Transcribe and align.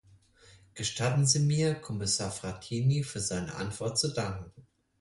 Gestatten 0.73 1.27
Sie 1.27 1.39
mir, 1.41 1.75
Kommissar 1.75 2.31
Frattini 2.31 3.03
für 3.03 3.19
seine 3.19 3.53
Antwort 3.53 3.99
zu 3.99 4.11
danken. 4.11 4.51